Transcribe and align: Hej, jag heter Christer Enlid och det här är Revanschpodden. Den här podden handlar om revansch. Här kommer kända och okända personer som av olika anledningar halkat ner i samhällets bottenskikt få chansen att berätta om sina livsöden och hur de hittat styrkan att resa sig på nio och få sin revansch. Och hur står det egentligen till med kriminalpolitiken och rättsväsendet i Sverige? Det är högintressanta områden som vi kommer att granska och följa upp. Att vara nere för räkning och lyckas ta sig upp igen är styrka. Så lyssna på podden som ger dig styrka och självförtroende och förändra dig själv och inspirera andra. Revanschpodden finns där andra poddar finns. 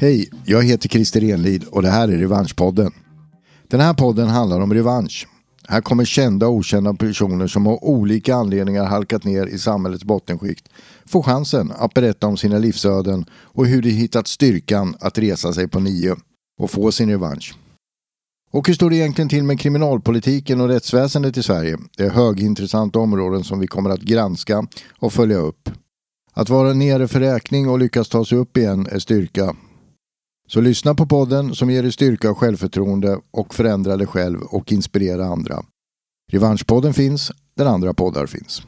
Hej, 0.00 0.30
jag 0.44 0.62
heter 0.62 0.88
Christer 0.88 1.24
Enlid 1.24 1.64
och 1.64 1.82
det 1.82 1.88
här 1.88 2.08
är 2.08 2.18
Revanschpodden. 2.18 2.92
Den 3.68 3.80
här 3.80 3.94
podden 3.94 4.28
handlar 4.28 4.60
om 4.60 4.74
revansch. 4.74 5.28
Här 5.68 5.80
kommer 5.80 6.04
kända 6.04 6.46
och 6.46 6.52
okända 6.52 6.94
personer 6.94 7.46
som 7.46 7.66
av 7.66 7.78
olika 7.84 8.34
anledningar 8.34 8.84
halkat 8.84 9.24
ner 9.24 9.46
i 9.46 9.58
samhällets 9.58 10.04
bottenskikt 10.04 10.68
få 11.06 11.22
chansen 11.22 11.72
att 11.78 11.94
berätta 11.94 12.26
om 12.26 12.36
sina 12.36 12.58
livsöden 12.58 13.24
och 13.32 13.66
hur 13.66 13.82
de 13.82 13.90
hittat 13.90 14.26
styrkan 14.26 14.96
att 15.00 15.18
resa 15.18 15.52
sig 15.52 15.68
på 15.68 15.80
nio 15.80 16.16
och 16.60 16.70
få 16.70 16.92
sin 16.92 17.10
revansch. 17.10 17.54
Och 18.50 18.66
hur 18.68 18.74
står 18.74 18.90
det 18.90 18.96
egentligen 18.96 19.28
till 19.28 19.44
med 19.44 19.60
kriminalpolitiken 19.60 20.60
och 20.60 20.68
rättsväsendet 20.68 21.36
i 21.36 21.42
Sverige? 21.42 21.78
Det 21.96 22.04
är 22.04 22.10
högintressanta 22.10 22.98
områden 22.98 23.44
som 23.44 23.60
vi 23.60 23.66
kommer 23.66 23.90
att 23.90 24.00
granska 24.00 24.66
och 24.98 25.12
följa 25.12 25.36
upp. 25.36 25.70
Att 26.32 26.48
vara 26.48 26.72
nere 26.72 27.08
för 27.08 27.20
räkning 27.20 27.68
och 27.68 27.78
lyckas 27.78 28.08
ta 28.08 28.24
sig 28.24 28.38
upp 28.38 28.56
igen 28.56 28.86
är 28.90 28.98
styrka. 28.98 29.56
Så 30.50 30.60
lyssna 30.60 30.94
på 30.94 31.06
podden 31.06 31.54
som 31.54 31.70
ger 31.70 31.82
dig 31.82 31.92
styrka 31.92 32.30
och 32.30 32.38
självförtroende 32.38 33.18
och 33.30 33.54
förändra 33.54 33.96
dig 33.96 34.06
själv 34.06 34.42
och 34.42 34.72
inspirera 34.72 35.26
andra. 35.26 35.62
Revanschpodden 36.32 36.94
finns 36.94 37.32
där 37.56 37.66
andra 37.66 37.94
poddar 37.94 38.26
finns. 38.26 38.62